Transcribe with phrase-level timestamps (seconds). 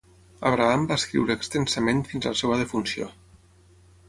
[0.51, 3.11] Abraham va escriure extensament fins a la seva defunció.